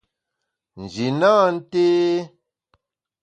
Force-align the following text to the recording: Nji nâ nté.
Nji 0.81 1.07
nâ 1.19 1.33
nté. 1.55 1.85